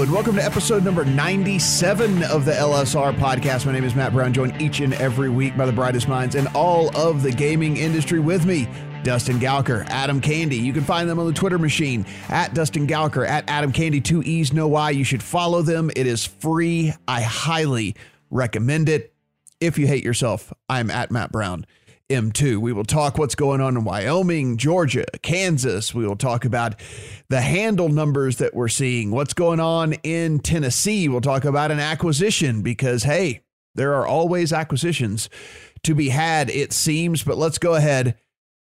[0.00, 3.66] And welcome to episode number 97 of the LSR podcast.
[3.66, 6.46] My name is Matt Brown, joined each and every week by the brightest minds in
[6.54, 8.66] all of the gaming industry with me.
[9.02, 10.58] Dustin Gouker, Adam Candee.
[10.58, 14.02] You can find them on the Twitter machine at Dustin Gouker, at Adam Candee.
[14.02, 14.88] Two E's, no Y.
[14.88, 15.90] You should follow them.
[15.94, 16.94] It is free.
[17.06, 17.94] I highly
[18.30, 19.12] recommend it.
[19.60, 21.66] If you hate yourself, I'm at Matt Brown.
[22.10, 22.58] M2.
[22.58, 25.94] We will talk what's going on in Wyoming, Georgia, Kansas.
[25.94, 26.74] We will talk about
[27.28, 31.08] the handle numbers that we're seeing, what's going on in Tennessee.
[31.08, 33.42] We'll talk about an acquisition because, hey,
[33.74, 35.30] there are always acquisitions
[35.84, 37.22] to be had, it seems.
[37.22, 38.16] But let's go ahead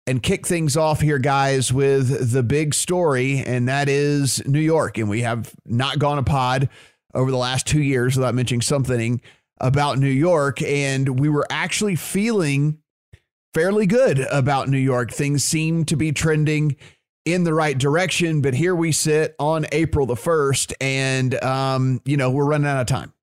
[0.06, 4.98] and kick things off here, guys, with the big story, and that is New York.
[4.98, 6.70] And we have not gone a pod
[7.14, 9.22] over the last two years without mentioning something
[9.60, 10.62] about New York.
[10.62, 12.80] And we were actually feeling
[13.58, 15.12] fairly good about New York.
[15.12, 16.76] Things seem to be trending
[17.26, 22.18] in the right direction, but here we sit on April the 1st, and, um, you
[22.18, 23.14] know, we're running out of time.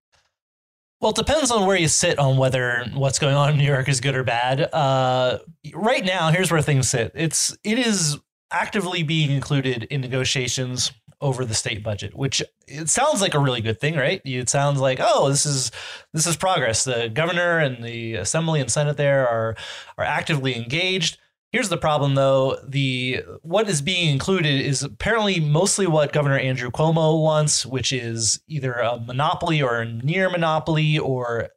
[1.01, 3.89] Well, it depends on where you sit on whether what's going on in New York
[3.89, 4.63] is good or bad.
[4.75, 5.39] Uh,
[5.73, 7.13] right now, here's where things sit.
[7.15, 8.19] It's it is
[8.51, 10.91] actively being included in negotiations
[11.25, 14.21] over the state budget, which it sounds like a really good thing, right?
[14.27, 15.71] It sounds like, oh, this is
[16.13, 16.85] this is progress.
[16.85, 19.57] The governor and the assembly and senate there are
[19.97, 21.17] are actively engaged.
[21.51, 26.71] Here's the problem though, the what is being included is apparently mostly what Governor Andrew
[26.71, 31.49] Cuomo wants, which is either a monopoly or a near monopoly or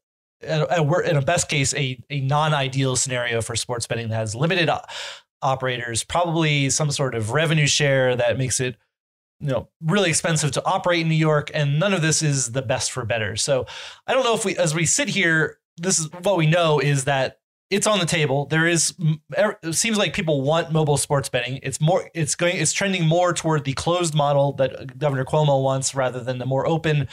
[0.42, 4.70] in a best case a, a non-ideal scenario for sports betting that has limited
[5.42, 8.78] operators, probably some sort of revenue share that makes it
[9.40, 12.62] you know really expensive to operate in New York, and none of this is the
[12.62, 13.42] best for bettors.
[13.42, 13.66] So
[14.06, 17.06] I don't know if we, as we sit here, this is what we know is
[17.06, 17.40] that
[17.70, 18.46] it's on the table.
[18.46, 18.96] There is
[19.36, 21.60] it seems like people want mobile sports betting.
[21.64, 25.62] It's more it's going it's trending more toward the closed model that uh, Governor Cuomo
[25.62, 27.08] wants rather than the more open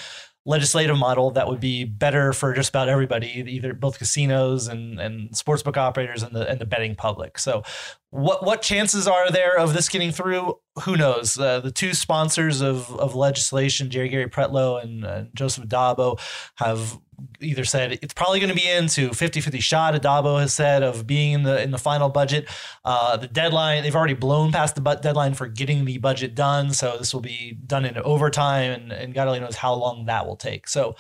[0.47, 5.31] legislative model that would be better for just about everybody, either both casinos and, and
[5.31, 7.39] sportsbook operators and the and the betting public.
[7.39, 7.63] So,
[8.11, 10.59] what what chances are there of this getting through?
[10.83, 11.39] Who knows?
[11.39, 16.19] Uh, the two sponsors of of legislation, Jerry Gary Pretlow and uh, Joseph Addabbo,
[16.57, 16.99] have
[17.41, 21.33] either said it's probably going to be into 50-50 shot Addabbo has said of being
[21.33, 22.49] in the in the final budget.
[22.85, 26.97] Uh, the deadline they've already blown past the deadline for getting the budget done so
[26.99, 30.37] this will be done in overtime and, and god only knows how long that will
[30.37, 30.69] take.
[30.69, 30.97] So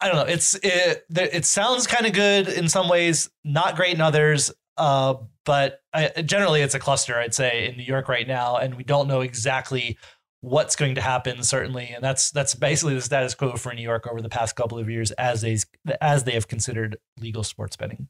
[0.00, 3.94] i don't know it's it it sounds kind of good in some ways not great
[3.94, 8.26] in others uh, but I, generally it's a cluster i'd say in new york right
[8.26, 9.98] now and we don't know exactly
[10.40, 14.06] what's going to happen certainly and that's that's basically the status quo for New York
[14.06, 15.58] over the past couple of years as they
[16.00, 18.08] as they have considered legal sports betting.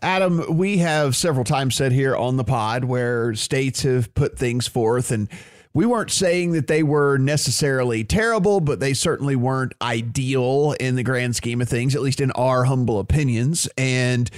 [0.00, 4.66] Adam, we have several times said here on the pod where states have put things
[4.66, 5.28] forth and
[5.74, 11.02] we weren't saying that they were necessarily terrible, but they certainly weren't ideal in the
[11.02, 13.68] grand scheme of things, at least in our humble opinions.
[13.76, 14.30] And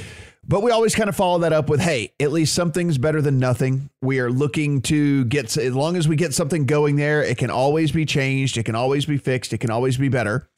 [0.48, 3.38] but we always kind of follow that up with, hey, at least something's better than
[3.38, 3.90] nothing.
[4.00, 7.50] We are looking to get, as long as we get something going there, it can
[7.50, 8.56] always be changed.
[8.56, 9.52] It can always be fixed.
[9.52, 10.48] It can always be better.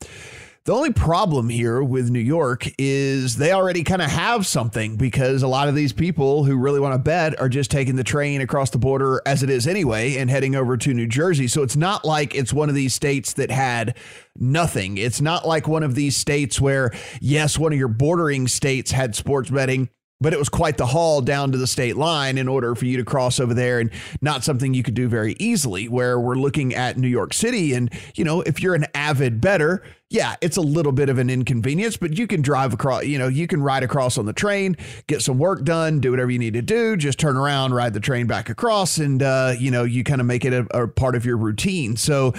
[0.67, 5.43] The only problem here with New York is they already kind of have something because
[5.43, 8.43] a lot of these people who really want to bet are just taking the train
[8.43, 11.49] across the border as it is anyway and heading over to New Jersey.
[11.49, 13.97] So it's not like it's one of these states that had
[14.37, 14.99] nothing.
[14.99, 16.91] It's not like one of these states where,
[17.23, 19.89] yes, one of your bordering states had sports betting
[20.21, 22.99] but it was quite the haul down to the state line in order for you
[22.99, 23.91] to cross over there and
[24.21, 27.91] not something you could do very easily where we're looking at New York City and
[28.15, 31.97] you know if you're an avid better yeah it's a little bit of an inconvenience
[31.97, 34.77] but you can drive across you know you can ride across on the train
[35.07, 38.01] get some work done do whatever you need to do just turn around ride the
[38.01, 41.15] train back across and uh, you know you kind of make it a, a part
[41.15, 42.35] of your routine so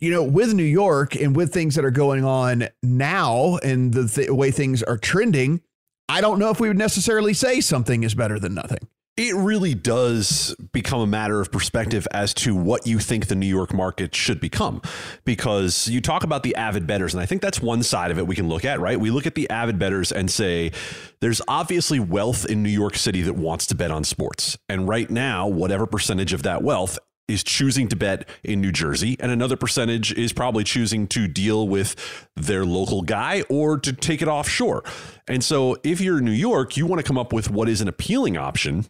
[0.00, 4.08] you know with New York and with things that are going on now and the
[4.08, 5.60] th- way things are trending
[6.08, 8.88] I don't know if we would necessarily say something is better than nothing.
[9.16, 13.46] It really does become a matter of perspective as to what you think the New
[13.46, 14.82] York market should become.
[15.24, 18.26] Because you talk about the avid bettors, and I think that's one side of it
[18.26, 19.00] we can look at, right?
[19.00, 20.72] We look at the avid bettors and say,
[21.20, 24.58] there's obviously wealth in New York City that wants to bet on sports.
[24.68, 26.98] And right now, whatever percentage of that wealth
[27.28, 31.66] is choosing to bet in New Jersey, and another percentage is probably choosing to deal
[31.66, 31.96] with
[32.36, 34.84] their local guy or to take it offshore.
[35.26, 37.80] And so, if you're in New York, you want to come up with what is
[37.80, 38.86] an appealing option.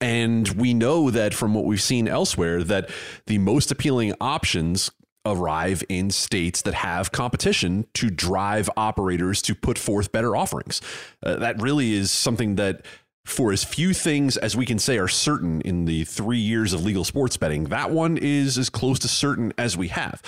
[0.00, 2.90] And we know that from what we've seen elsewhere, that
[3.26, 4.90] the most appealing options
[5.26, 10.80] arrive in states that have competition to drive operators to put forth better offerings.
[11.22, 12.84] Uh, that really is something that
[13.24, 16.84] for as few things as we can say are certain in the three years of
[16.84, 20.22] legal sports betting, that one is as close to certain as we have.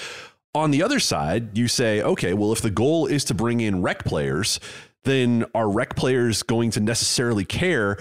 [0.55, 3.83] On the other side, you say, okay, well, if the goal is to bring in
[3.83, 4.59] rec players,
[5.05, 7.99] then are rec players going to necessarily care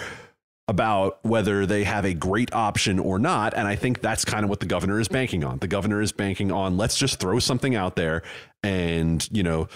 [0.67, 3.53] about whether they have a great option or not?
[3.53, 5.59] And I think that's kind of what the governor is banking on.
[5.59, 8.23] The governor is banking on let's just throw something out there
[8.63, 9.67] and, you know,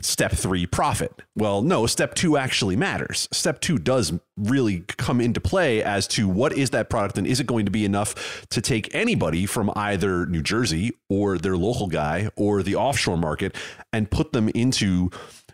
[0.00, 5.40] step three profit well no step two actually matters step two does really come into
[5.40, 8.60] play as to what is that product and is it going to be enough to
[8.60, 13.54] take anybody from either new jersey or their local guy or the offshore market
[13.92, 15.08] and put them into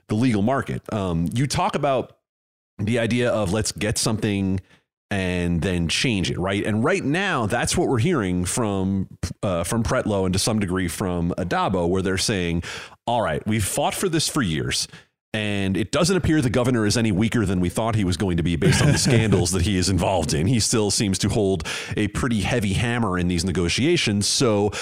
[0.09, 2.18] the legal market um, you talk about
[2.79, 4.61] the idea of let's get something
[5.11, 6.65] and then change it, right?
[6.65, 9.09] And right now, that's what we're hearing from
[9.43, 12.63] uh, from Pretlow and to some degree from Addabbo, where they're saying,
[13.07, 14.89] "All right, we've fought for this for years."
[15.35, 18.39] And it doesn't appear the governor is any weaker than we thought he was going
[18.39, 20.47] to be based on the scandals that he is involved in.
[20.47, 24.27] He still seems to hold a pretty heavy hammer in these negotiations.
[24.27, 24.73] So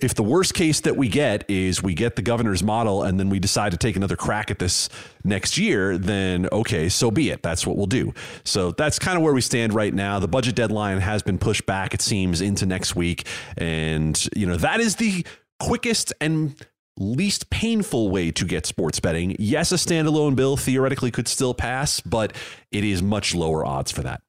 [0.00, 3.28] if the worst case that we get is we get the governor's model and then
[3.28, 4.88] we decide to take another crack at this
[5.24, 7.42] next year, then okay, so be it.
[7.42, 8.12] That's what we'll do.
[8.44, 10.18] So that's kind of where we stand right now.
[10.18, 13.26] The budget deadline has been pushed back, it seems, into next week.
[13.56, 15.26] And, you know, that is the
[15.60, 16.54] quickest and
[16.98, 19.36] least painful way to get sports betting.
[19.38, 22.34] Yes, a standalone bill theoretically could still pass, but
[22.70, 24.22] it is much lower odds for that.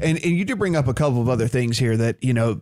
[0.00, 2.60] And, and you do bring up a couple of other things here that, you know,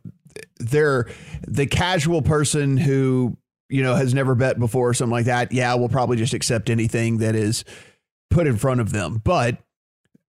[0.59, 1.07] they're
[1.47, 3.37] the casual person who
[3.69, 6.71] you know has never bet before or something like that yeah will probably just accept
[6.71, 7.65] anything that is
[8.31, 9.21] put in front of them.
[9.25, 9.59] But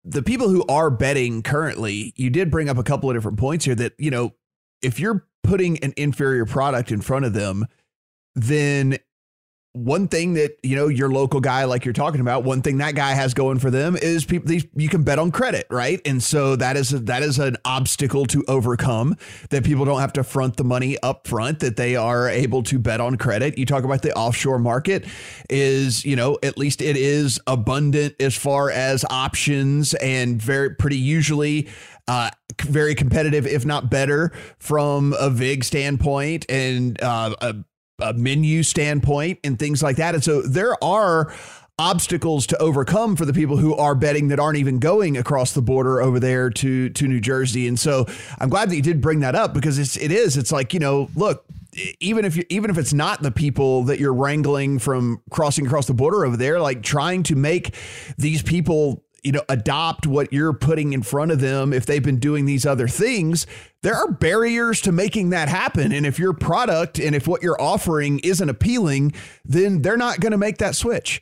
[0.03, 3.65] the people who are betting currently you did bring up a couple of different points
[3.65, 4.33] here that you know
[4.81, 7.65] if you're putting an inferior product in front of them
[8.35, 8.97] then
[9.73, 12.95] one thing that you know your local guy like you're talking about one thing that
[12.95, 16.01] guy has going for them is people these you can bet on credit right?
[16.05, 19.15] And so that is a, that is an obstacle to overcome
[19.49, 22.79] that people don't have to front the money up front that they are able to
[22.79, 23.57] bet on credit.
[23.57, 25.05] You talk about the offshore market
[25.49, 30.97] is you know at least it is abundant as far as options and very pretty
[30.97, 31.67] usually
[32.07, 32.29] uh,
[32.61, 37.55] very competitive, if not better, from a VIG standpoint and uh, a
[37.99, 40.15] a menu standpoint and things like that.
[40.15, 41.33] And so there are
[41.79, 45.61] obstacles to overcome for the people who are betting that aren't even going across the
[45.61, 47.67] border over there to to New Jersey.
[47.67, 48.05] And so
[48.39, 50.79] I'm glad that you did bring that up because it's it is it's like, you
[50.79, 51.45] know, look,
[51.99, 55.85] even if you even if it's not the people that you're wrangling from crossing across
[55.85, 57.75] the border over there, like trying to make
[58.17, 62.17] these people you know adopt what you're putting in front of them if they've been
[62.17, 63.45] doing these other things
[63.83, 65.91] there are barriers to making that happen.
[65.91, 69.13] And if your product and if what you're offering isn't appealing
[69.45, 71.21] then they're not going to make that switch.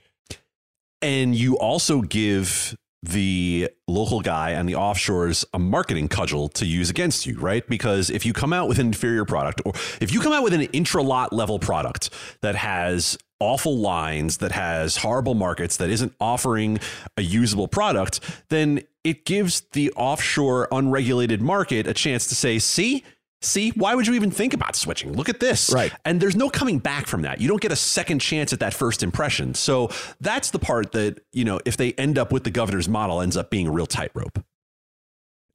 [1.01, 6.89] And you also give the local guy and the offshores a marketing cudgel to use
[6.89, 7.67] against you, right?
[7.67, 10.53] Because if you come out with an inferior product, or if you come out with
[10.53, 12.09] an Intralot level product
[12.41, 16.79] that has awful lines, that has horrible markets, that isn't offering
[17.17, 18.19] a usable product,
[18.49, 23.03] then it gives the offshore unregulated market a chance to say, see,
[23.41, 25.13] See, why would you even think about switching?
[25.13, 25.71] Look at this.
[25.71, 25.91] Right.
[26.03, 27.39] And there's no coming back from that.
[27.39, 29.53] You don't get a second chance at that first impression.
[29.53, 29.89] So
[30.19, 33.37] that's the part that, you know, if they end up with the governor's model, ends
[33.37, 34.43] up being a real tightrope.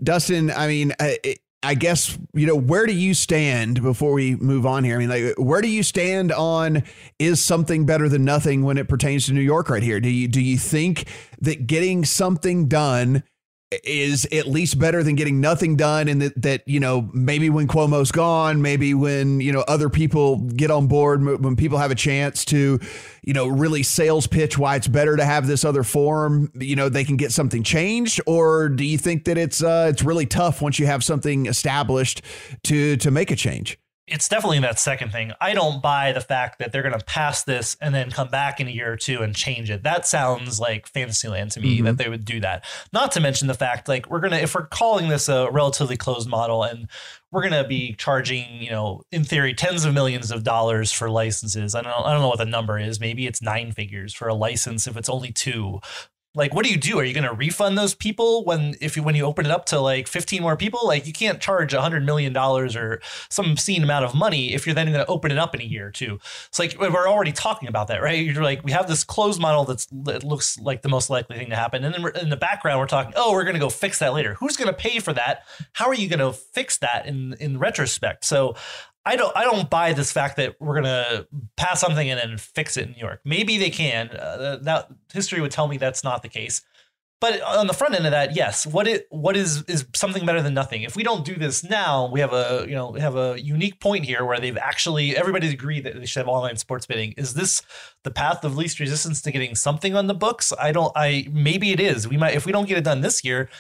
[0.03, 1.19] Dustin, I mean, I,
[1.63, 4.95] I guess, you know, where do you stand before we move on here?
[4.95, 6.85] I mean, like, where do you stand on
[7.19, 10.01] is something better than nothing when it pertains to New York right here?
[10.01, 11.07] Do you, do you think
[11.41, 13.25] that getting something done
[13.85, 17.69] is at least better than getting nothing done and that, that you know maybe when
[17.69, 21.95] Cuomo's gone maybe when you know other people get on board when people have a
[21.95, 22.81] chance to
[23.23, 26.89] you know really sales pitch why it's better to have this other form you know
[26.89, 28.21] they can get something changed?
[28.27, 32.23] Or do you think that it's uh it's really tough once you have something established
[32.65, 33.79] to to make a change
[34.11, 35.33] it's definitely that second thing.
[35.41, 38.61] I don't buy the fact that they're going to pass this and then come back
[38.61, 39.85] in a year or two and change it.
[39.85, 41.87] That sounds like Fantasyland to me mm-hmm.
[41.87, 42.65] that they would do that.
[42.93, 45.97] Not to mention the fact like we're going to if we're calling this a relatively
[45.97, 46.89] closed model and
[47.31, 51.09] we're going to be charging, you know, in theory tens of millions of dollars for
[51.09, 51.75] licenses.
[51.75, 52.99] I don't I don't know what the number is.
[52.99, 55.81] Maybe it's nine figures for a license if it's only two
[56.35, 56.99] like what do you do?
[56.99, 59.67] Are you going to refund those people when if you when you open it up
[59.67, 60.81] to like 15 more people?
[60.85, 64.75] Like you can't charge 100 million dollars or some obscene amount of money if you're
[64.75, 66.21] then going to open it up in a year or two.
[66.49, 68.25] It's like we're already talking about that right?
[68.25, 71.51] You're like we have this closed model that's that looks like the most likely thing
[71.51, 71.85] to happen.
[71.85, 74.35] And then in the background we're talking oh we're going to go fix that later.
[74.35, 75.45] Who's going to pay for that?
[75.73, 78.25] How are you going to fix that in in retrospect?
[78.25, 78.55] So
[79.05, 81.27] I don't I don't buy this fact that we're gonna
[81.57, 83.21] pass something and then fix it in New York.
[83.25, 84.11] Maybe they can.
[84.11, 86.63] Uh, that history would tell me that's not the case.
[87.21, 90.41] But on the front end of that, yes, what it what is is something better
[90.41, 90.83] than nothing.
[90.83, 93.79] If we don't do this now, we have a you know we have a unique
[93.79, 97.13] point here where they've actually everybody's agreed that they should have online sports betting.
[97.19, 97.61] Is this
[98.05, 100.51] the path of least resistance to getting something on the books?
[100.59, 100.93] I don't.
[100.97, 102.09] I maybe it is.
[102.09, 103.51] We might if we don't get it done this year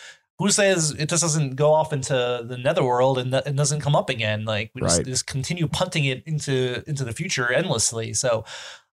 [0.40, 4.08] who says it just doesn't go off into the netherworld and it doesn't come up
[4.08, 4.46] again?
[4.46, 4.88] Like we right.
[4.88, 8.14] just, just continue punting it into into the future endlessly.
[8.14, 8.46] So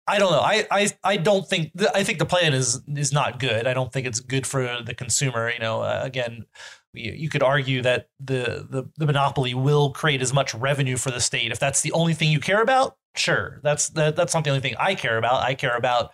[0.05, 0.39] I don't know.
[0.39, 3.65] I I, I don't think th- I think the plan is is not good.
[3.65, 5.49] I don't think it's good for the consumer.
[5.51, 6.45] You know, uh, again,
[6.93, 11.09] you, you could argue that the, the the monopoly will create as much revenue for
[11.09, 12.97] the state if that's the only thing you care about.
[13.15, 15.41] Sure, that's that, that's not the only thing I care about.
[15.41, 16.11] I care about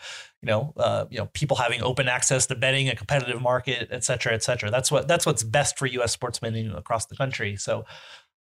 [0.47, 4.05] you know, uh, you know, people having open access to betting, a competitive market, et
[4.05, 4.71] cetera, et cetera.
[4.71, 6.13] That's what that's what's best for U.S.
[6.13, 7.57] sportsmen across the country.
[7.57, 7.83] So,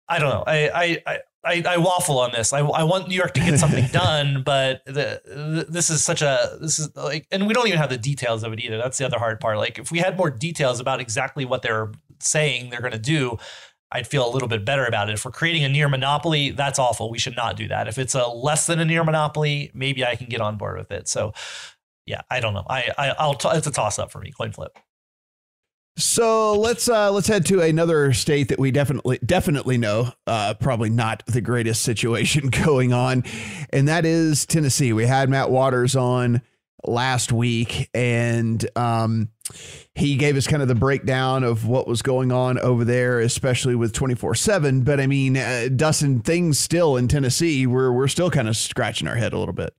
[0.09, 0.45] I don't know.
[0.47, 2.52] I I I, I waffle on this.
[2.52, 6.23] I, I want New York to get something done, but the, the, this is such
[6.23, 8.78] a this is like, and we don't even have the details of it either.
[8.78, 9.59] That's the other hard part.
[9.59, 11.90] Like, if we had more details about exactly what they're
[12.21, 13.38] saying they're going to do,
[13.90, 15.14] I'd feel a little bit better about it.
[15.14, 17.11] If we're creating a near monopoly, that's awful.
[17.11, 17.88] We should not do that.
[17.88, 20.90] If it's a less than a near monopoly, maybe I can get on board with
[20.90, 21.09] it.
[21.09, 21.33] So
[22.09, 22.65] yeah, I don't know.
[22.69, 24.33] I, I I'll t- it's a toss up for me.
[24.33, 24.79] Coin flip.
[25.99, 30.12] So let's uh, let's head to another state that we definitely definitely know.
[30.27, 33.25] Uh, probably not the greatest situation going on,
[33.73, 34.93] and that is Tennessee.
[34.93, 36.41] We had Matt Waters on
[36.87, 39.31] last week, and um,
[39.97, 43.75] he gave us kind of the breakdown of what was going on over there, especially
[43.75, 44.83] with twenty four seven.
[44.83, 49.09] But I mean, uh, Dustin, things still in Tennessee, we're we're still kind of scratching
[49.09, 49.75] our head a little bit.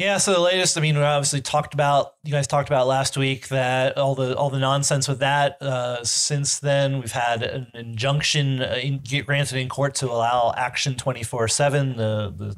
[0.00, 3.18] Yeah, so the latest, I mean, we obviously talked about you guys talked about last
[3.18, 5.60] week that all the all the nonsense with that.
[5.60, 10.94] Uh, since then, we've had an injunction uh, in, granted in court to allow Action
[10.94, 12.56] twenty four seven, the the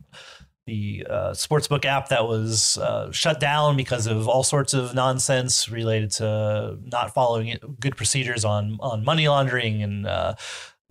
[0.67, 5.69] the uh, sportsbook app that was uh, shut down because of all sorts of nonsense
[5.69, 10.35] related to not following good procedures on on money laundering and uh,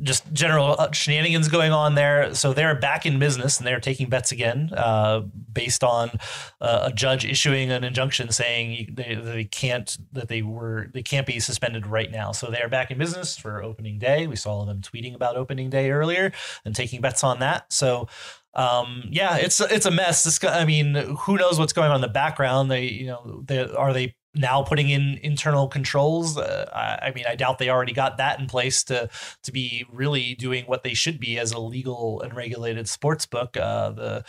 [0.01, 2.33] just general uh, shenanigans going on there.
[2.33, 6.11] So they're back in business and they're taking bets again, uh, based on
[6.59, 11.27] uh, a judge issuing an injunction saying they, they can't that they were they can't
[11.27, 12.31] be suspended right now.
[12.31, 14.27] So they are back in business for opening day.
[14.27, 16.31] We saw them tweeting about opening day earlier
[16.65, 17.71] and taking bets on that.
[17.71, 18.07] So
[18.53, 20.23] um, yeah, it's it's a mess.
[20.23, 22.69] This, I mean, who knows what's going on in the background?
[22.69, 26.37] They, you know, they are they now putting in internal controls.
[26.37, 26.69] Uh,
[27.03, 29.09] I, mean, I doubt they already got that in place to
[29.43, 33.57] to be really doing what they should be as a legal and regulated sports book.
[33.57, 34.25] Uh, the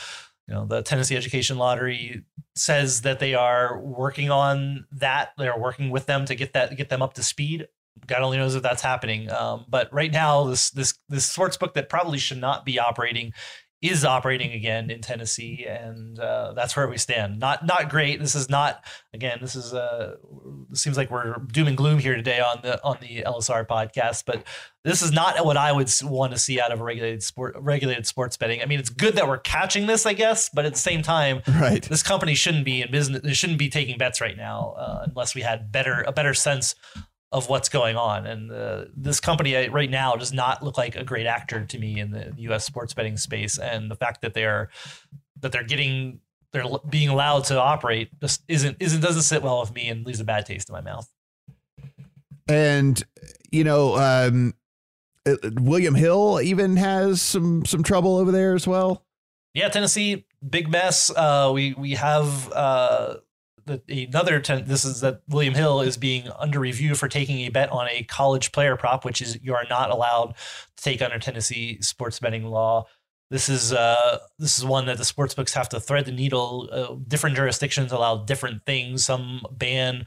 [0.48, 2.24] you know the Tennessee Education Lottery
[2.56, 5.30] says that they are working on that.
[5.38, 7.68] They're working with them to get that get them up to speed.
[8.06, 9.30] God only knows if that's happening.
[9.30, 13.32] Um, but right now, this this this sports book that probably should not be operating
[13.82, 17.40] is operating again in Tennessee, and uh, that's where we stand.
[17.40, 18.20] Not not great.
[18.20, 19.38] This is not again.
[19.40, 20.14] This is uh,
[20.72, 24.44] seems like we're doom and gloom here today on the on the LSR podcast, but
[24.84, 28.06] this is not what I would want to see out of a regulated sport regulated
[28.06, 28.62] sports betting.
[28.62, 31.42] I mean, it's good that we're catching this, I guess, but at the same time,
[31.60, 31.82] right.
[31.82, 33.22] this company shouldn't be in business.
[33.24, 36.76] It shouldn't be taking bets right now uh, unless we had better a better sense
[37.32, 38.26] of what's going on.
[38.26, 41.78] And uh, this company uh, right now does not look like a great actor to
[41.78, 42.64] me in the U.S.
[42.64, 43.58] sports betting space.
[43.58, 44.68] And the fact that they're
[45.40, 46.20] that they're getting
[46.52, 50.20] they're being allowed to operate just isn't isn't doesn't sit well with me and leaves
[50.20, 51.10] a bad taste in my mouth.
[52.48, 53.02] And
[53.50, 54.54] you know, um,
[55.26, 59.04] uh, William Hill even has some some trouble over there as well.
[59.54, 61.10] Yeah, Tennessee, big mess.
[61.14, 63.16] Uh, we we have uh,
[63.66, 67.48] the, another ten, this is that William Hill is being under review for taking a
[67.48, 70.34] bet on a college player prop, which is you are not allowed
[70.76, 72.86] to take under Tennessee sports betting law.
[73.30, 76.68] This is uh, this is one that the sports books have to thread the needle.
[76.70, 79.04] Uh, different jurisdictions allow different things.
[79.04, 80.06] Some ban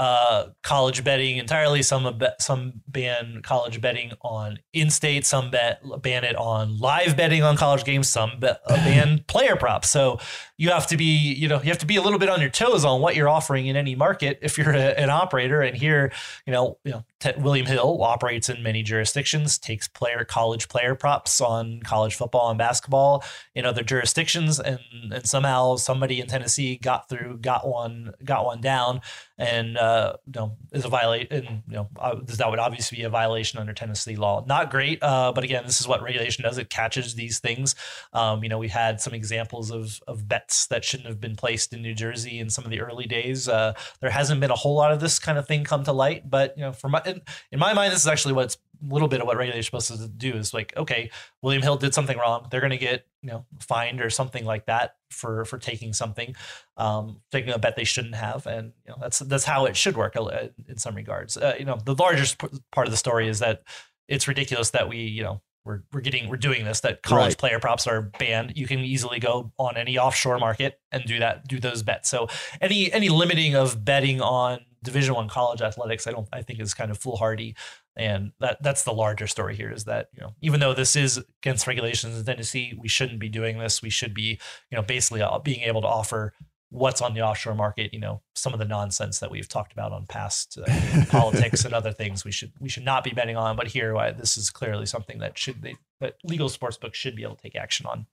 [0.00, 1.82] uh, college betting entirely.
[1.82, 5.26] Some some ban college betting on in-state.
[5.26, 8.08] Some bet ban it on live betting on college games.
[8.08, 9.90] Some bet, uh, ban player props.
[9.90, 10.18] So
[10.56, 12.48] you have to be you know you have to be a little bit on your
[12.48, 15.60] toes on what you're offering in any market if you're a, an operator.
[15.60, 16.12] And here
[16.46, 17.04] you know you know
[17.38, 22.58] William Hill operates in many jurisdictions, takes player college player props on college football and
[22.58, 23.24] basketball
[23.54, 24.80] in other jurisdictions, and
[25.12, 29.00] and somehow somebody in Tennessee got through, got one, got one down,
[29.38, 31.28] and uh, you know is a violation.
[31.30, 34.44] And you know uh, that would obviously be a violation under Tennessee law.
[34.46, 36.58] Not great, uh, but again, this is what regulation does.
[36.58, 37.74] It catches these things.
[38.12, 41.72] Um, you know, we had some examples of of bets that shouldn't have been placed
[41.72, 43.48] in New Jersey in some of the early days.
[43.48, 46.28] Uh, there hasn't been a whole lot of this kind of thing come to light,
[46.28, 49.08] but you know, for my in, in my mind, this is actually what's a little
[49.08, 51.10] bit of what regulation is supposed to do is like, okay,
[51.42, 52.46] William Hill did something wrong.
[52.50, 56.34] They're going to get, you know, fined or something like that for, for taking something,
[56.76, 58.46] um, taking a bet they shouldn't have.
[58.46, 61.36] And, you know, that's, that's how it should work uh, in some regards.
[61.36, 62.38] Uh, you know, the largest
[62.72, 63.62] part of the story is that
[64.08, 67.38] it's ridiculous that we, you know, we're, we're getting, we're doing this, that college right.
[67.38, 68.52] player props are banned.
[68.56, 72.08] You can easily go on any offshore market and do that, do those bets.
[72.08, 72.28] So
[72.60, 76.74] any, any limiting of betting on division one college athletics, I don't, I think is
[76.74, 77.54] kind of foolhardy
[77.96, 81.20] and that that's the larger story here is that you know even though this is
[81.42, 83.82] against regulations in Tennessee, we shouldn't be doing this.
[83.82, 84.38] We should be
[84.70, 86.32] you know basically uh, being able to offer
[86.70, 87.92] what's on the offshore market.
[87.92, 91.74] You know some of the nonsense that we've talked about on past uh, politics and
[91.74, 92.24] other things.
[92.24, 93.56] We should we should not be betting on.
[93.56, 97.16] But here, why this is clearly something that should they, that legal sports books should
[97.16, 98.06] be able to take action on.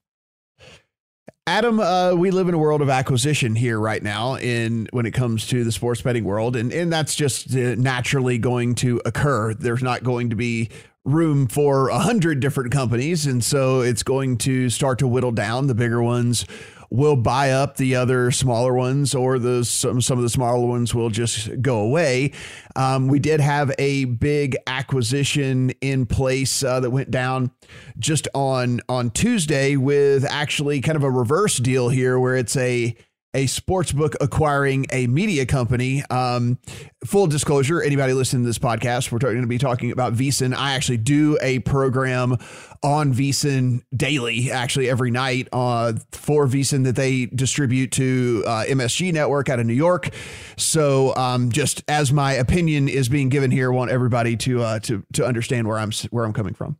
[1.47, 5.11] Adam, uh, we live in a world of acquisition here right now in when it
[5.11, 9.53] comes to the sports betting world, and and that's just uh, naturally going to occur.
[9.53, 10.69] There's not going to be
[11.05, 15.67] room for a hundred different companies, and so it's going to start to whittle down.
[15.67, 16.45] The bigger ones
[16.89, 20.95] will buy up the other smaller ones, or the some some of the smaller ones
[20.95, 22.31] will just go away.
[22.75, 27.51] Um, we did have a big acquisition in place uh, that went down
[27.99, 32.95] just on on Tuesday with actually kind of a reverse deal here, where it's a
[33.33, 36.03] a sports book acquiring a media company.
[36.09, 36.59] Um,
[37.05, 40.55] full disclosure, anybody listening to this podcast, we're going to be talking about VSiN.
[40.55, 42.37] I actually do a program
[42.83, 49.13] on VSiN daily, actually every night uh, for VSiN that they distribute to uh, MSG
[49.13, 50.09] Network out of New York.
[50.57, 54.79] So, um, just as my opinion is being given here, I want everybody to uh,
[54.79, 56.77] to to understand where I'm where I'm coming from.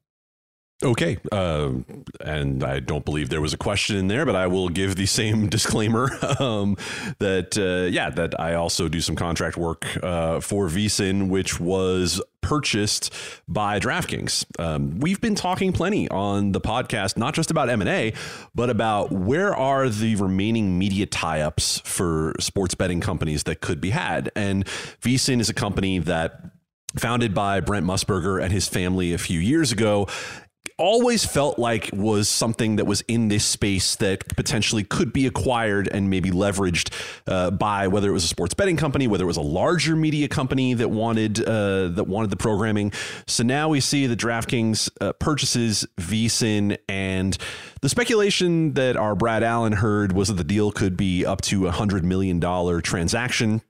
[0.83, 1.17] Okay.
[1.31, 1.71] Uh,
[2.21, 5.07] and I don't believe there was a question in there, but I will give the
[5.07, 6.77] same disclaimer um,
[7.17, 12.21] that, uh, yeah, that I also do some contract work uh, for VSiN, which was
[12.41, 13.11] purchased
[13.47, 14.45] by DraftKings.
[14.59, 18.13] Um, we've been talking plenty on the podcast, not just about M&A,
[18.53, 23.89] but about where are the remaining media tie-ups for sports betting companies that could be
[23.89, 24.31] had.
[24.35, 24.63] And
[25.01, 26.39] VSiN is a company that
[26.97, 30.07] founded by Brent Musburger and his family a few years ago
[30.77, 35.87] always felt like was something that was in this space that potentially could be acquired
[35.87, 36.93] and maybe leveraged
[37.27, 40.27] uh, by whether it was a sports betting company, whether it was a larger media
[40.27, 42.91] company that wanted uh, that wanted the programming.
[43.25, 47.37] So now we see the DraftKings uh, purchases VSiN and
[47.81, 51.67] the speculation that our Brad Allen heard was that the deal could be up to
[51.67, 53.61] a hundred million dollar transaction.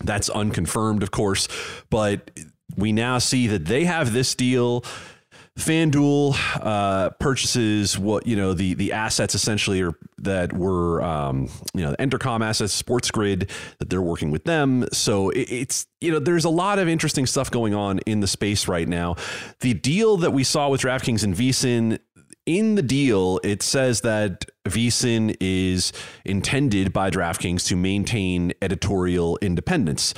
[0.00, 1.48] That's unconfirmed, of course,
[1.90, 2.30] but
[2.76, 4.84] we now see that they have this deal
[5.56, 11.82] FanDuel uh, purchases what you know the the assets essentially are that were um, you
[11.82, 14.86] know the Entercom assets, Sports Grid that they're working with them.
[14.92, 18.26] So it, it's you know there's a lot of interesting stuff going on in the
[18.26, 19.16] space right now.
[19.60, 22.00] The deal that we saw with DraftKings and VSiN
[22.44, 25.92] in the deal, it says that VSiN is
[26.24, 30.12] intended by DraftKings to maintain editorial independence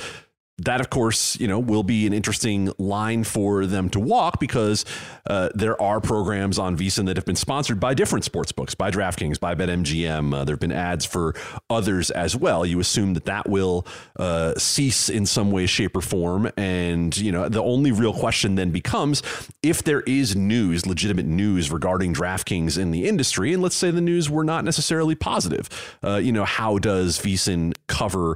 [0.59, 4.85] that of course you know will be an interesting line for them to walk because
[5.27, 8.91] uh, there are programs on VSiN that have been sponsored by different sports books by
[8.91, 10.33] DraftKings by BetMGM.
[10.33, 11.35] Uh, there have been ads for
[11.69, 12.65] others as well.
[12.65, 13.85] You assume that that will
[14.17, 16.49] uh, cease in some way shape or form.
[16.57, 19.21] And you know the only real question then becomes
[19.63, 24.01] if there is news legitimate news regarding DraftKings in the industry and let's say the
[24.01, 25.69] news were not necessarily positive
[26.03, 28.35] uh, you know how does VSiN cover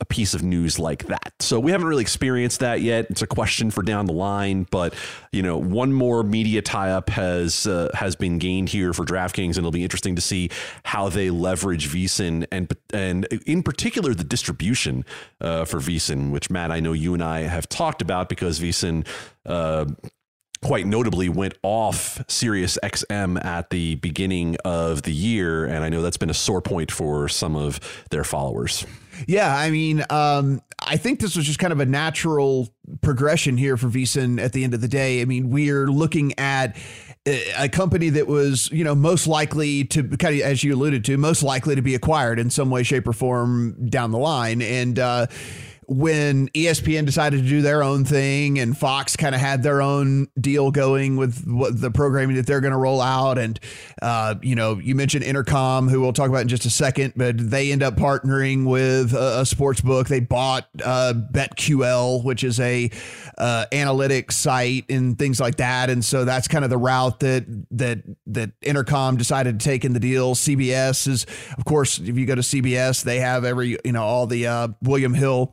[0.00, 1.32] a piece of news like that.
[1.40, 3.06] So we haven't really experienced that yet.
[3.10, 4.94] It's a question for down the line, but
[5.32, 9.58] you know, one more media tie-up has uh, has been gained here for DraftKings, and
[9.58, 10.50] it'll be interesting to see
[10.84, 15.04] how they leverage VSiN and and in particular the distribution
[15.40, 19.06] uh, for VSiN, which Matt, I know you and I have talked about because VSiN.
[19.46, 19.86] Uh,
[20.62, 26.00] quite notably went off Sirius XM at the beginning of the year, and I know
[26.00, 27.78] that's been a sore point for some of
[28.08, 28.86] their followers.
[29.26, 32.68] Yeah, I mean, um, I think this was just kind of a natural
[33.00, 35.22] progression here for VSiN at the end of the day.
[35.22, 36.76] I mean, we're looking at
[37.58, 41.16] a company that was, you know, most likely to kind of, as you alluded to,
[41.16, 44.60] most likely to be acquired in some way, shape, or form down the line.
[44.60, 45.26] And, uh,
[45.88, 50.28] when ESPN decided to do their own thing and Fox kind of had their own
[50.40, 53.38] deal going with what the programming that they're going to roll out.
[53.38, 53.58] And,
[54.02, 57.36] uh, you know, you mentioned Entercom, who we'll talk about in just a second, but
[57.38, 60.08] they end up partnering with a, a sports book.
[60.08, 62.90] They bought uh, BetQL, which is a
[63.38, 65.90] uh, analytics site and things like that.
[65.90, 69.92] And so that's kind of the route that that that Entercom decided to take in
[69.92, 70.34] the deal.
[70.34, 74.26] CBS is, of course, if you go to CBS, they have every, you know, all
[74.26, 75.52] the uh, William Hill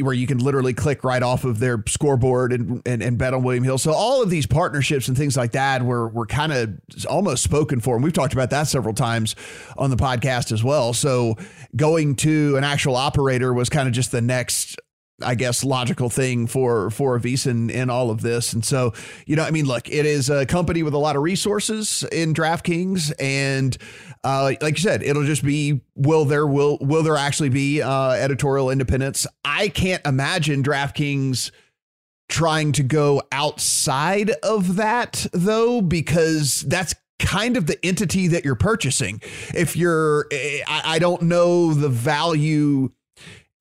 [0.00, 3.42] where you can literally click right off of their scoreboard and, and, and bet on
[3.42, 3.78] William Hill.
[3.78, 7.80] So all of these partnerships and things like that were were kind of almost spoken
[7.80, 9.34] for, and we've talked about that several times
[9.76, 10.92] on the podcast as well.
[10.92, 11.36] So
[11.74, 14.78] going to an actual operator was kind of just the next
[15.22, 18.52] I guess logical thing for for VSiN in all of this.
[18.52, 18.92] And so,
[19.26, 22.34] you know, I mean, look, it is a company with a lot of resources in
[22.34, 23.76] DraftKings, and
[24.24, 28.10] uh, like you said, it'll just be will there will will there actually be uh,
[28.10, 29.26] editorial independence?
[29.44, 31.50] I can't imagine DraftKings
[32.28, 38.54] trying to go outside of that though, because that's kind of the entity that you're
[38.54, 39.20] purchasing.
[39.54, 42.90] If you're, I, I don't know the value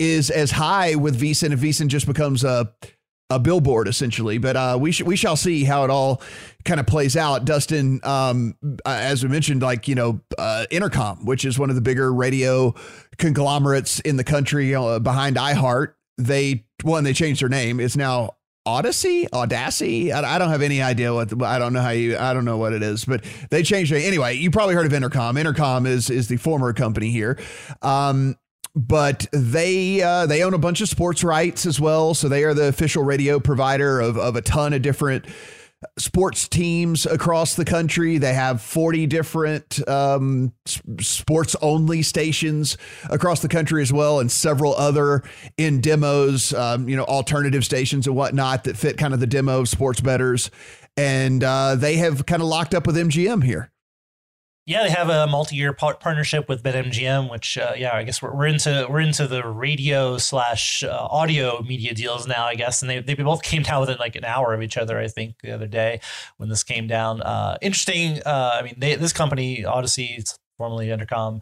[0.02, 2.74] is as high with VSiN if VSiN just becomes a
[3.30, 4.38] a billboard essentially.
[4.40, 6.22] But uh, we sh- we shall see how it all
[6.66, 7.46] kind of plays out.
[7.46, 11.76] Dustin, um, uh, as we mentioned, like you know, uh, Entercom, which is one of
[11.76, 12.74] the bigger radio
[13.18, 15.94] conglomerates in the country uh, behind iHeart.
[16.18, 17.80] They one they changed their name.
[17.80, 18.36] It's now
[18.66, 20.12] Odyssey, Audacity.
[20.12, 21.30] I, I, don't have any idea what.
[21.30, 22.18] The, I don't know how you.
[22.18, 24.36] I don't know what it is, but they changed it anyway.
[24.36, 25.42] You probably heard of Entercom.
[25.42, 27.40] Entercom is is the former company here.
[27.82, 28.36] Um,
[28.76, 32.14] but they uh, they own a bunch of sports rights as well.
[32.14, 35.26] So they are the official radio provider of of a ton of different
[35.98, 38.18] sports teams across the country.
[38.18, 40.54] They have 40 different um,
[41.00, 42.78] sports only stations
[43.10, 45.24] across the country as well, and several other
[45.58, 49.62] in demos, um, you know, alternative stations and whatnot that fit kind of the demo
[49.62, 50.52] of sports betters.
[50.98, 53.71] And uh, they have kind of locked up with MGM here.
[54.68, 58.34] Yeah, they have a multi-year par- partnership with BetMGM, which uh, yeah, I guess we're,
[58.34, 62.90] we're into we're into the radio slash uh, audio media deals now, I guess, and
[62.90, 65.52] they they both came down within like an hour of each other, I think, the
[65.52, 66.00] other day
[66.38, 67.22] when this came down.
[67.22, 68.22] Uh, interesting.
[68.24, 71.42] Uh, I mean, they, this company Audacy, formerly Entercom,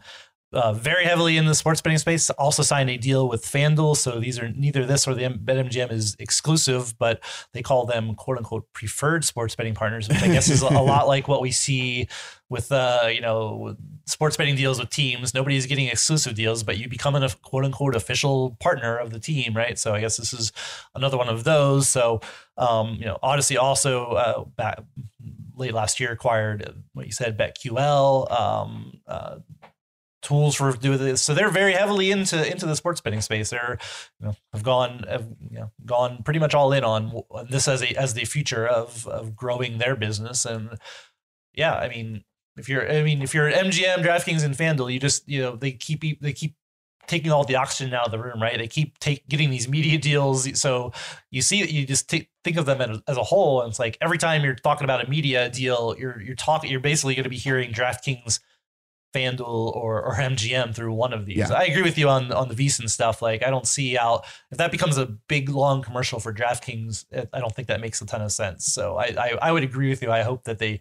[0.52, 2.28] uh, very heavily in the sports betting space.
[2.30, 6.16] Also signed a deal with FanDuel, so these are neither this or the BetMGM is
[6.18, 7.20] exclusive, but
[7.52, 11.06] they call them "quote unquote" preferred sports betting partners, which I guess is a lot
[11.06, 12.08] like what we see
[12.48, 15.34] with uh, you know sports betting deals with teams.
[15.34, 19.56] Nobody's getting exclusive deals, but you become a "quote unquote" official partner of the team,
[19.56, 19.78] right?
[19.78, 20.52] So I guess this is
[20.94, 21.86] another one of those.
[21.86, 22.20] So
[22.56, 24.82] um, you know, Audacy also uh, back
[25.56, 28.30] late last year acquired what you said BetQL.
[28.30, 29.36] Um, uh,
[30.22, 31.22] tools for doing this.
[31.22, 33.50] So they're very heavily into into the sports betting space.
[33.50, 33.78] They're
[34.20, 37.82] you know have gone have, you know gone pretty much all in on this as
[37.82, 40.44] a as the future of of growing their business.
[40.44, 40.78] And
[41.54, 42.24] yeah, I mean
[42.56, 45.72] if you're I mean if you're MGM, DraftKings, and FanDuel, you just you know they
[45.72, 46.54] keep they keep
[47.10, 48.56] taking all the oxygen out of the room, right?
[48.56, 50.60] They keep take getting these media deals.
[50.60, 50.92] So
[51.30, 53.98] you see that you just take, think of them as, a whole, and it's like
[54.00, 57.30] every time you're talking about a media deal, you're you're talking, you're basically going to
[57.30, 58.38] be hearing DraftKings
[59.14, 61.38] FanDuel or, or MGM through one of these.
[61.38, 61.52] Yeah.
[61.52, 63.22] I agree with you on on the VSiN stuff.
[63.22, 67.28] Like I don't see how if that becomes a big long commercial for DraftKings, it,
[67.32, 68.66] I don't think that makes a ton of sense.
[68.66, 70.10] So I, I, I would agree with you.
[70.10, 70.80] I hope that they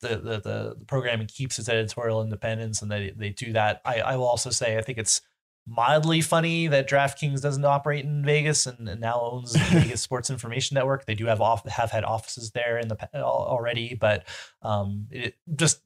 [0.00, 3.80] the the, the, the programming keeps its editorial independence and they they do that.
[3.84, 5.20] I, I will also say I think it's
[5.66, 10.30] mildly funny that DraftKings doesn't operate in Vegas and, and now owns the Vegas Sports
[10.30, 11.06] Information Network.
[11.06, 14.26] They do have off have had offices there in the already, but
[14.62, 15.80] um, it just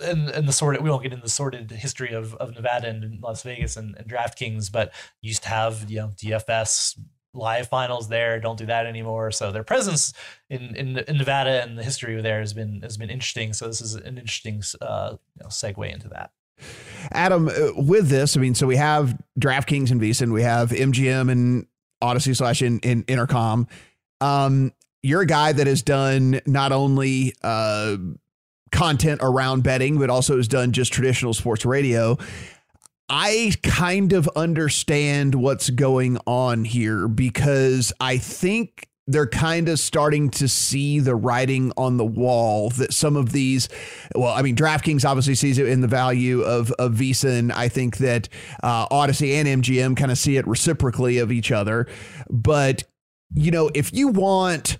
[0.00, 3.20] and and the sort we won't get into the sordid history of, of Nevada and
[3.22, 6.98] Las Vegas and, and DraftKings, but used to have you know DFS
[7.34, 8.40] live finals there.
[8.40, 9.30] Don't do that anymore.
[9.30, 10.12] So their presence
[10.50, 13.52] in, in, in Nevada and the history there has been has been interesting.
[13.52, 16.30] So this is an interesting uh, you know, segue into that.
[17.12, 21.30] Adam, uh, with this, I mean, so we have DraftKings and VSiN, we have MGM
[21.30, 21.66] and
[22.02, 23.68] Audacy slash in, in Entercom.
[24.20, 27.96] Um, you're a guy that has done not only uh,
[28.70, 32.18] content around betting, but also has done just traditional sports radio.
[33.08, 40.28] I kind of understand what's going on here because I think they're kind of starting
[40.28, 43.70] to see the writing on the wall that some of these,
[44.14, 47.68] well, I mean, DraftKings obviously sees it in the value of of VSiN, and I
[47.68, 48.28] think that
[48.62, 51.86] uh, Audacy and MGM kind of see it reciprocally of each other.
[52.28, 52.84] But
[53.34, 54.76] you know, if you want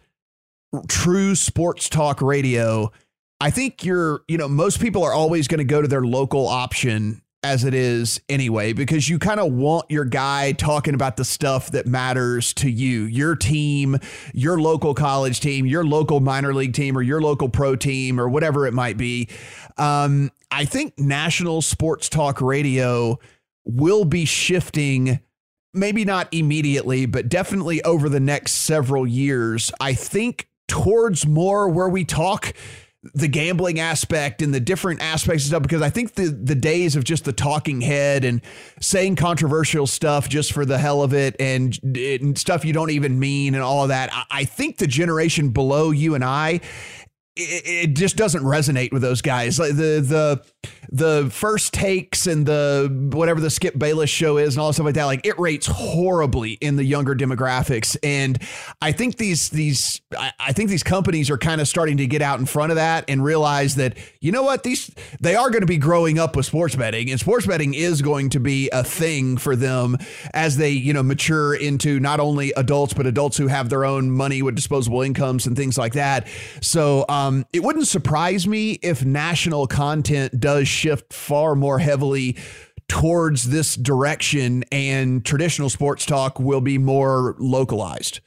[0.89, 2.93] true sports talk radio,
[3.41, 6.49] I think you're, you know, most people are always going to go to their local
[6.49, 11.25] option as it is anyway, because you kind of want your guy talking about the
[11.25, 13.97] stuff that matters to you, your team,
[14.35, 18.29] your local college team, your local minor league team, or your local pro team, or
[18.29, 19.29] whatever it might be.
[19.77, 23.21] Um, I think national sports talk radio
[23.65, 25.21] will be shifting.
[25.73, 29.71] Maybe not immediately, but definitely over the next several years.
[29.81, 32.53] I think towards more where we talk
[33.15, 36.97] the gambling aspect and the different aspects of stuff because I think the the days
[36.97, 38.41] of just the talking head and
[38.81, 43.19] saying controversial stuff just for the hell of it and, and stuff you don't even
[43.19, 46.61] mean and all of that I, I think the generation below you and I
[47.39, 50.43] it, it just doesn't resonate with those guys like the the
[50.91, 54.95] the first takes and the whatever the Skip Bayless show is and all stuff like
[54.95, 57.97] that, like it rates horribly in the younger demographics.
[58.03, 58.39] And
[58.81, 62.41] I think these these I, think these companies are kind of starting to get out
[62.41, 65.67] in front of that and realize that you know what these they are going to
[65.67, 69.37] be growing up with sports betting and sports betting is going to be a thing
[69.37, 69.97] for them
[70.33, 74.11] as they you know mature into not only adults but adults who have their own
[74.11, 76.27] money with disposable incomes and things like that.
[76.63, 82.37] So um, Um, it wouldn't surprise me if national content does shift far more heavily
[82.89, 88.21] towards this direction and traditional sports talk will be more localized.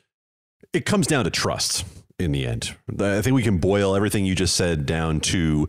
[0.72, 1.84] It comes down to trust
[2.20, 2.76] in the end.
[3.00, 5.68] I think we can boil everything you just said down to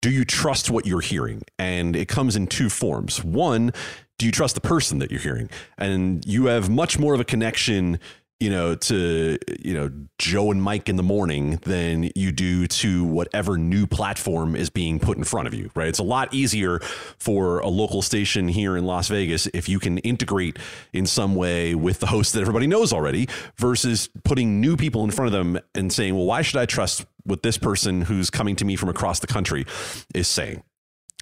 [0.00, 1.42] do you trust what you're hearing?
[1.58, 3.22] And it comes in two forms.
[3.24, 3.72] One,
[4.18, 5.50] do you trust the person that you're hearing?
[5.76, 7.98] And you have much more of a connection
[8.40, 13.04] you know, to, you know, Joe and Mike in the morning than you do to
[13.04, 15.88] whatever new platform is being put in front of you, right?
[15.88, 16.80] It's a lot easier
[17.18, 20.58] for a local station here in Las Vegas if you can integrate
[20.94, 25.10] in some way with the host that everybody knows already versus putting new people in
[25.10, 28.56] front of them and saying, well, why should I trust what this person who's coming
[28.56, 29.66] to me from across the country
[30.14, 30.62] is saying?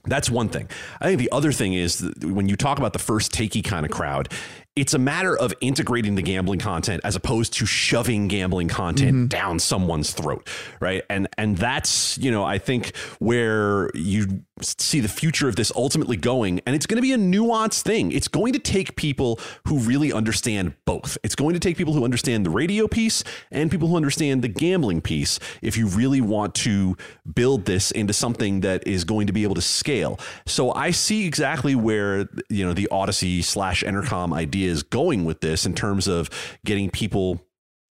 [0.04, 0.68] That's one thing.
[1.00, 3.90] I think the other thing is when you talk about the first takey kind of
[3.92, 4.32] crowd,
[4.80, 9.26] it's a matter of integrating the gambling content as opposed to shoving gambling content mm-hmm.
[9.26, 10.48] down someone's throat
[10.80, 11.04] right?
[11.10, 16.16] And and that's you know i think where you see the future of this ultimately
[16.16, 18.12] going and it's going to be a nuanced thing.
[18.12, 21.16] It's going to take people who really understand both.
[21.22, 24.48] It's going to take people who understand the radio piece and people who understand the
[24.48, 26.96] gambling piece if you really want to
[27.34, 30.18] build this into something that is going to be able to scale.
[30.46, 35.40] So i see exactly where you know the Audacy slash entercom idea is going with
[35.40, 36.30] this in terms of
[36.64, 37.40] getting people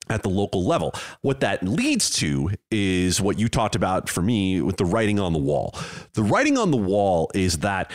[0.09, 0.93] at the local level.
[1.21, 5.33] What that leads to is what you talked about for me with the writing on
[5.33, 5.75] the wall.
[6.13, 7.91] The writing on the wall is that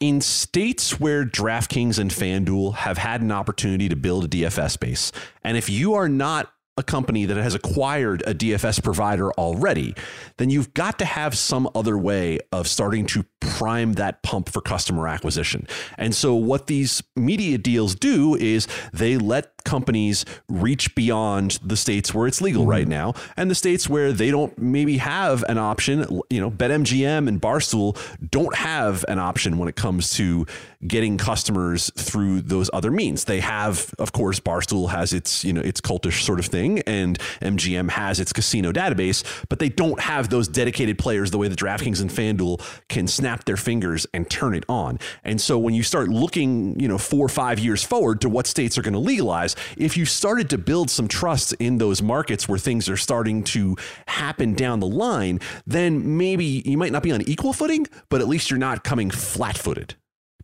[0.00, 5.12] in states where DraftKings and FanDuel have had an opportunity to build a DFS base,
[5.44, 9.94] and if you are not a company that has acquired a DFS provider already,
[10.38, 14.60] then you've got to have some other way of starting to prime that pump for
[14.60, 15.66] customer acquisition.
[15.98, 22.12] And so, what these media deals do is they let companies reach beyond the states
[22.12, 22.70] where it's legal mm-hmm.
[22.70, 26.20] right now and the states where they don't maybe have an option.
[26.30, 27.98] You know, BetMGM and Barstool
[28.30, 30.46] don't have an option when it comes to
[30.86, 33.24] getting customers through those other means.
[33.24, 37.18] They have, of course, Barstool has its, you know, its cultish sort of thing and
[37.40, 41.56] MGM has its casino database, but they don't have those dedicated players the way the
[41.56, 44.98] DraftKings and FanDuel can snap their fingers and turn it on.
[45.24, 48.46] And so when you start looking, you know, four or five years forward to what
[48.46, 52.48] states are going to legalize, if you started to build some trust in those markets
[52.48, 57.12] where things are starting to happen down the line, then maybe you might not be
[57.12, 59.94] on equal footing, but at least you're not coming flat footed.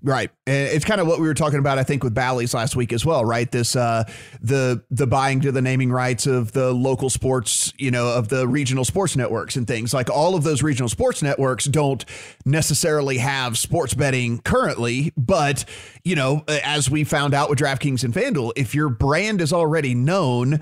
[0.03, 0.31] Right.
[0.47, 3.05] It's kind of what we were talking about, I think, with Bally's last week as
[3.05, 3.51] well, right?
[3.51, 4.05] This uh
[4.41, 8.47] the the buying to the naming rights of the local sports, you know, of the
[8.47, 9.93] regional sports networks and things.
[9.93, 12.05] Like all of those regional sports networks don't
[12.45, 15.65] necessarily have sports betting currently, but
[16.05, 19.95] you know, as we found out with DraftKings and FanDuel, if your brand is already
[19.95, 20.61] known,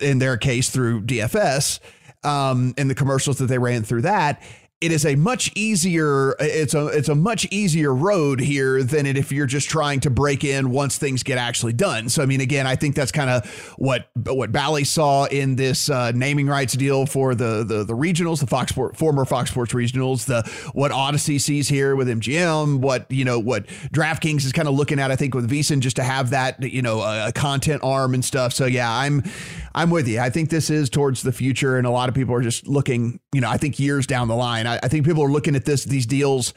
[0.00, 1.80] in their case through DFS,
[2.24, 4.40] um, and the commercials that they ran through that,
[4.82, 9.16] it is a much easier it's a it's a much easier road here than it
[9.16, 12.08] if you're just trying to break in once things get actually done.
[12.08, 15.88] So I mean again, I think that's kind of what what Bally saw in this
[15.88, 19.72] uh, naming rights deal for the the the regionals, the Fox Sport, former Fox Sports
[19.72, 20.42] regionals, the
[20.72, 24.98] what Audacy sees here with MGM, what you know what DraftKings is kind of looking
[24.98, 28.14] at I think with VSiN just to have that you know a, a content arm
[28.14, 28.52] and stuff.
[28.52, 29.22] So yeah, I'm
[29.74, 30.18] I'm with you.
[30.18, 33.20] I think this is towards the future, and a lot of people are just looking.
[33.32, 34.66] You know, I think years down the line.
[34.72, 36.54] I, I think people are looking at this these deals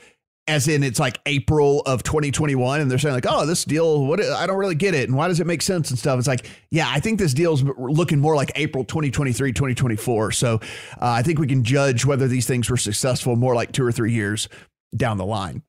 [0.48, 4.24] as in it's like April of 2021 and they're saying like, oh, this deal, what
[4.24, 5.10] I don't really get it.
[5.10, 6.20] And why does it make sense and stuff?
[6.20, 10.32] It's like, yeah, I think this deal's looking more like April 2023, 2024.
[10.34, 10.60] So uh,
[11.02, 14.14] I think we can judge whether these things were successful more like two or three
[14.14, 14.48] years
[14.96, 15.64] down the line.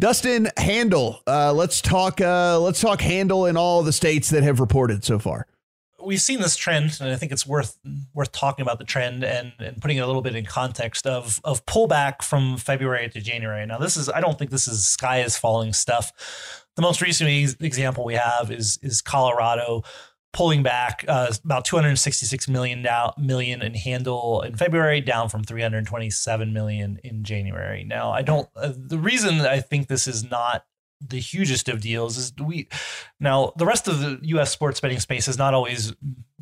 [0.00, 2.20] Dustin Handle, uh, let's talk.
[2.20, 5.46] Uh, let's talk handle in all the states that have reported so far
[6.06, 7.78] we've seen this trend, and I think it's worth
[8.14, 11.40] worth talking about the trend and, and putting it a little bit in context of
[11.44, 13.66] of pullback from February to January.
[13.66, 16.64] Now, this is I don't think this is sky is falling stuff.
[16.76, 19.82] The most recent example we have is is Colorado
[20.32, 26.52] pulling back uh, about 266 million down, million in handle in February, down from 327
[26.52, 27.84] million in January.
[27.84, 28.48] Now, I don't.
[28.54, 30.64] Uh, the reason I think this is not
[31.00, 32.68] the hugest of deals is we
[33.20, 35.92] now the rest of the US sports betting space has not always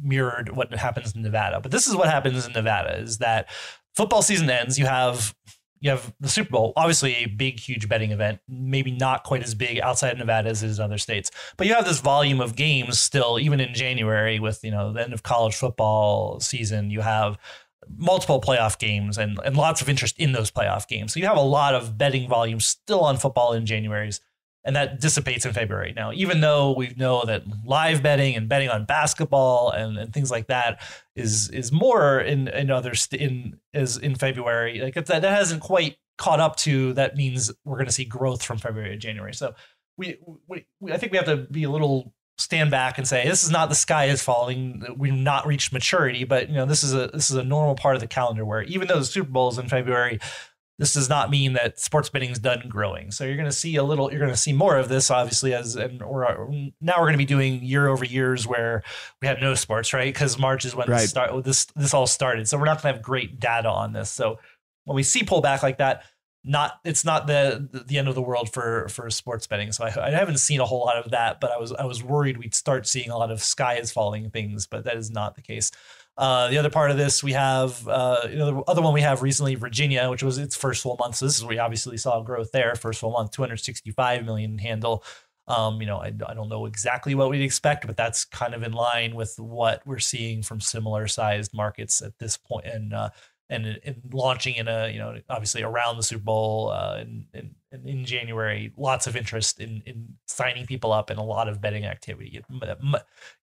[0.02, 3.48] mirrored what happens in Nevada but this is what happens in Nevada is that
[3.94, 5.34] football season ends you have
[5.80, 9.54] you have the Super Bowl obviously a big huge betting event maybe not quite as
[9.54, 12.40] big outside of Nevada as it is in other states but you have this volume
[12.40, 16.90] of games still even in January with you know the end of college football season
[16.90, 17.38] you have
[17.96, 21.12] multiple playoff games and, and lots of interest in those playoff games.
[21.12, 24.20] So you have a lot of betting volume still on football in January's
[24.64, 25.92] and that dissipates in February.
[25.94, 30.30] Now, even though we know that live betting and betting on basketball and, and things
[30.30, 30.80] like that
[31.14, 35.60] is is more in in other st- in is in February, like that, that hasn't
[35.60, 39.34] quite caught up to, that means we're going to see growth from February to January.
[39.34, 39.54] So
[39.96, 43.28] we, we, we I think we have to be a little stand back and say
[43.28, 46.82] this is not the sky is falling we've not reached maturity but you know this
[46.82, 49.30] is a this is a normal part of the calendar where even though the super
[49.30, 50.18] bowl is in february
[50.78, 53.12] this does not mean that sports betting is done growing.
[53.12, 55.54] So you're going to see a little, you're going to see more of this, obviously,
[55.54, 56.24] as and we're
[56.80, 58.82] now we're going to be doing year over years where
[59.22, 60.12] we have no sports, right?
[60.12, 61.02] Because March is when right.
[61.02, 62.48] this start this this all started.
[62.48, 64.10] So we're not going to have great data on this.
[64.10, 64.38] So
[64.84, 66.04] when we see pullback like that,
[66.44, 69.72] not it's not the the end of the world for for sports betting.
[69.72, 72.02] So I, I haven't seen a whole lot of that, but I was I was
[72.02, 75.36] worried we'd start seeing a lot of sky is falling things, but that is not
[75.36, 75.70] the case.
[76.16, 79.00] Uh, the other part of this, we have uh, you know, the other one we
[79.00, 81.16] have recently, Virginia, which was its first full month.
[81.16, 85.04] So this is we obviously saw growth there, first full month, 265 million handle.
[85.46, 88.62] Um, you know, I, I don't know exactly what we'd expect, but that's kind of
[88.62, 92.38] in line with what we're seeing from similar sized markets at this.
[92.64, 93.10] And uh,
[93.50, 97.54] and, and launching in a you know obviously around the Super Bowl uh, and, and
[97.84, 101.84] in January, lots of interest in in signing people up and a lot of betting
[101.84, 102.30] activity.
[102.30, 102.42] You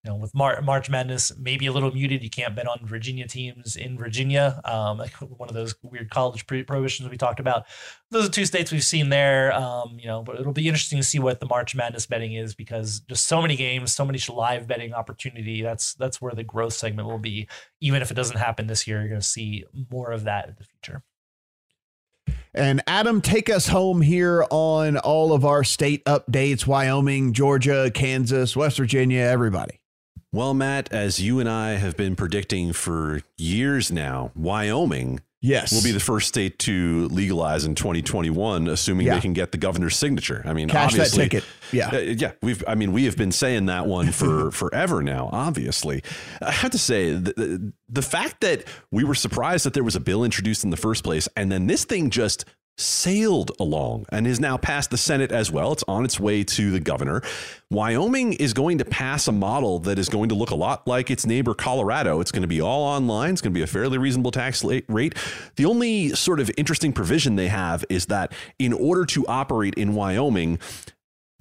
[0.04, 2.22] know, with Mar- March Madness, maybe a little muted.
[2.22, 6.46] You can't bet on Virginia teams in Virginia, um, like one of those weird college
[6.46, 7.66] prohibitions we talked about.
[8.10, 9.52] Those are two states we've seen there.
[9.52, 12.54] Um, you know, but it'll be interesting to see what the March Madness betting is
[12.54, 15.62] because just so many games, so many live betting opportunity.
[15.62, 17.48] That's that's where the growth segment will be.
[17.80, 20.54] Even if it doesn't happen this year, you're going to see more of that in
[20.58, 21.02] the future.
[22.54, 28.54] And Adam, take us home here on all of our state updates Wyoming, Georgia, Kansas,
[28.54, 29.80] West Virginia, everybody.
[30.34, 35.72] Well, Matt, as you and I have been predicting for years now, Wyoming yes.
[35.72, 39.14] will be the first state to legalize in 2021, assuming yeah.
[39.14, 40.42] they can get the governor's signature.
[40.46, 41.44] I mean, Cash obviously, that ticket.
[41.72, 42.32] Yeah, uh, yeah.
[42.40, 45.28] We've, I mean, we have been saying that one for forever now.
[45.32, 46.02] Obviously,
[46.40, 50.00] I have to say the, the fact that we were surprised that there was a
[50.00, 52.46] bill introduced in the first place, and then this thing just
[52.82, 55.72] sailed along and is now passed the Senate as well.
[55.72, 57.22] It's on its way to the governor.
[57.70, 61.10] Wyoming is going to pass a model that is going to look a lot like
[61.10, 62.20] its neighbor Colorado.
[62.20, 63.30] It's going to be all online.
[63.30, 65.14] It's going to be a fairly reasonable tax rate.
[65.56, 69.94] The only sort of interesting provision they have is that in order to operate in
[69.94, 70.58] Wyoming,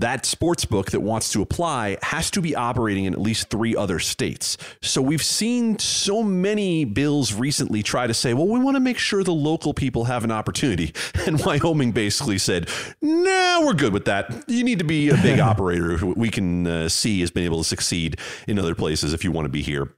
[0.02, 3.76] that sports book that wants to apply has to be operating in at least three
[3.76, 4.58] other states.
[4.82, 8.98] So we've seen so many bills recently try to say, well, we want to make
[8.98, 10.94] sure the local people have an opportunity.
[11.28, 12.68] And Wyoming basically said,
[13.00, 14.44] no, nah, we're good with that.
[14.48, 17.60] You need to be a big operator who we can uh, see has been able
[17.60, 19.94] to succeed in other places if you want to be here.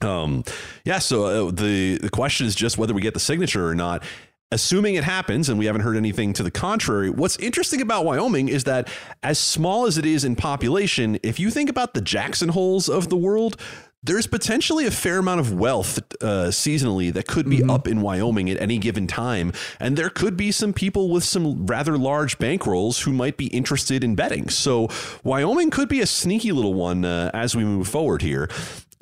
[0.00, 0.44] Um,
[0.84, 4.02] yeah, so uh, the the question is just whether we get the signature or not
[4.52, 8.48] assuming it happens, and we haven't heard anything to the contrary, what's interesting about Wyoming
[8.48, 8.88] is that
[9.22, 13.08] as small as it is in population, if you think about the Jackson holes of
[13.08, 13.56] the world,
[14.04, 17.70] there's potentially a fair amount of wealth uh, seasonally that could be mm-hmm.
[17.70, 19.52] up in Wyoming at any given time.
[19.78, 24.02] And there could be some people with some rather large bankrolls who might be interested
[24.02, 24.48] in betting.
[24.48, 24.88] So
[25.22, 28.48] Wyoming could be a sneaky little one uh, as we move forward here.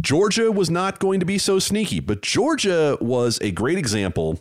[0.02, 4.38] Georgia was not going to be so sneaky, but Georgia was a great example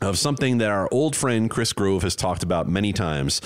[0.00, 3.40] of something that our old friend Chris Grove has talked about many times.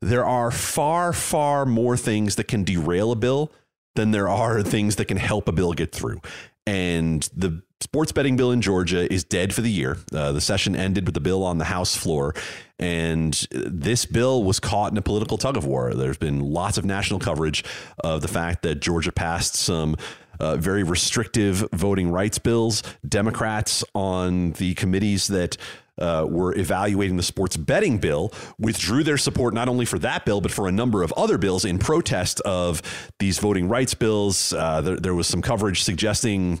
[0.00, 3.50] There are far, far more things that can derail a bill
[3.94, 6.20] than there are things that can help a bill get through.
[6.66, 9.98] and the sports betting bill in Georgia is dead for the year.
[10.12, 12.34] Uh, the session ended with the bill on the House floor,
[12.78, 15.94] and this bill was caught in a political tug of war.
[15.94, 17.64] There's been lots of national coverage
[18.02, 19.96] of the fact that Georgia passed some.
[20.38, 22.82] Uh, very restrictive voting rights bills.
[23.08, 25.56] Democrats on the committees that
[25.98, 30.40] uh, were evaluating the sports betting bill withdrew their support not only for that bill
[30.40, 32.82] but for a number of other bills in protest of
[33.18, 34.52] these voting rights bills.
[34.52, 36.60] Uh, there, there, was some coverage suggesting.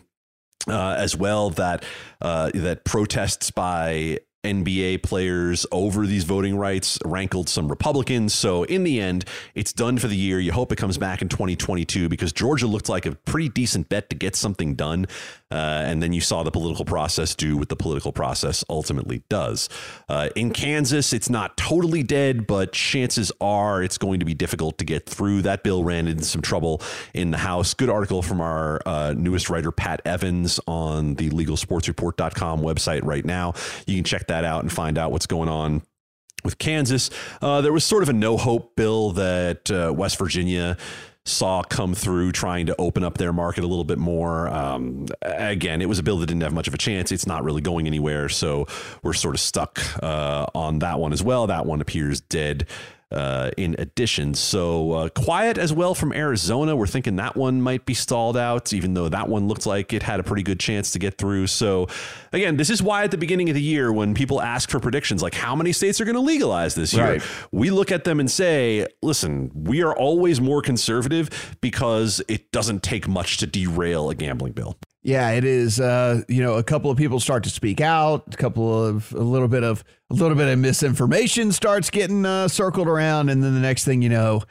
[0.68, 1.84] Uh, as well, that
[2.20, 8.32] uh, that protests by NBA players over these voting rights rankled some Republicans.
[8.32, 9.24] So in the end,
[9.54, 10.38] it's done for the year.
[10.38, 14.08] You hope it comes back in 2022 because Georgia looked like a pretty decent bet
[14.10, 15.06] to get something done.
[15.50, 19.68] Uh, and then you saw the political process do what the political process ultimately does.
[20.08, 24.78] Uh, in Kansas, it's not totally dead, but chances are it's going to be difficult
[24.78, 25.42] to get through.
[25.42, 26.82] That bill ran into some trouble
[27.14, 27.74] in the House.
[27.74, 33.54] Good article from our uh, newest writer, Pat Evans, on the legalsportsreport.com website right now.
[33.86, 35.82] You can check that out and find out what's going on
[36.44, 37.10] with Kansas.
[37.40, 40.76] Uh, there was sort of a no hope bill that uh, West Virginia
[41.26, 44.48] saw come through trying to open up their market a little bit more.
[44.48, 47.10] Um, again, it was a bill that didn't have much of a chance.
[47.10, 48.28] It's not really going anywhere.
[48.28, 48.66] So
[49.02, 51.48] we're sort of stuck uh, on that one as well.
[51.48, 52.66] That one appears dead
[53.12, 54.34] uh, in addition.
[54.34, 56.74] So uh, quiet as well from Arizona.
[56.74, 60.02] We're thinking that one might be stalled out, even though that one looked like it
[60.02, 61.46] had a pretty good chance to get through.
[61.46, 61.86] So
[62.32, 65.22] again, this is why at the beginning of the year, when people ask for predictions,
[65.22, 67.22] like how many states are going to legalize this year, right.
[67.52, 72.82] we look at them and say, listen, we are always more conservative because it doesn't
[72.82, 74.76] take much to derail a gambling bill.
[75.06, 75.78] Yeah, it is.
[75.78, 78.34] Uh, you know, a couple of people start to speak out.
[78.34, 82.48] A couple of a little bit of a little bit of misinformation starts getting uh,
[82.48, 84.42] circled around, and then the next thing you know,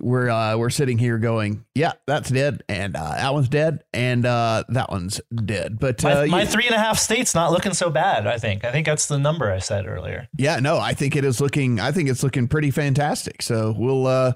[0.00, 4.24] we're uh, we're sitting here going, yeah, that's dead, and uh, that one's dead, and
[4.24, 5.78] uh, that one's dead.
[5.78, 8.26] But my, uh, my three and a half states not looking so bad.
[8.26, 8.64] I think.
[8.64, 10.28] I think that's the number I said earlier.
[10.38, 11.78] Yeah, no, I think it is looking.
[11.78, 13.42] I think it's looking pretty fantastic.
[13.42, 14.32] So we'll uh,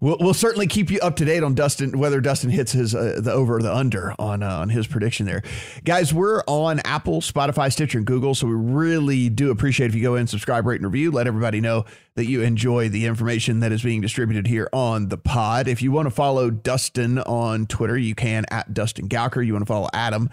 [0.00, 3.20] we'll, we'll certainly keep you up to date on Dustin whether Dustin hits his uh,
[3.22, 5.42] the over or the under on uh, on his prediction there,
[5.84, 6.12] guys.
[6.12, 10.14] We're on Apple, Spotify, Stitcher, and Google, so we really do appreciate if you go
[10.14, 11.10] in, subscribe, rate, and review.
[11.10, 11.84] Let everybody know
[12.14, 15.68] that you enjoy the information that is being distributed here on the pod.
[15.68, 19.44] If you want to follow Dustin on Twitter, you can at Dustin Gouker.
[19.44, 20.30] You want to follow Adam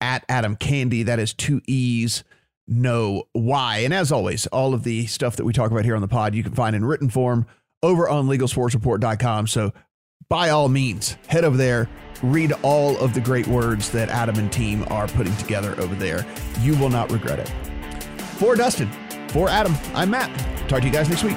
[0.00, 1.04] at Adam Candee.
[1.04, 2.24] That is two E's
[2.68, 3.78] no Y.
[3.78, 6.34] And as always, all of the stuff that we talk about here on the pod,
[6.34, 7.46] you can find in written form
[7.82, 9.46] over on legalsportsreport.com.
[9.46, 9.72] So
[10.28, 11.88] by all means, head over there,
[12.22, 16.26] read all of the great words that Adam and team are putting together over there.
[16.60, 17.48] You will not regret it.
[18.38, 18.90] For Dustin,
[19.28, 20.36] for Adam, I'm Matt.
[20.68, 21.36] Talk to you guys next week.